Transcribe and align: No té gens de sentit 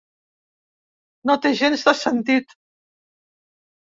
No 1.31 1.37
té 1.43 1.53
gens 1.61 1.83
de 1.91 1.95
sentit 2.01 2.57